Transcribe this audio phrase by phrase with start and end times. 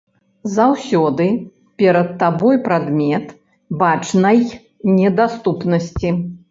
[0.53, 1.27] Заўсёды
[1.83, 3.25] перад табой прадмет
[3.85, 4.45] бачнай
[4.99, 6.09] недаступнасці!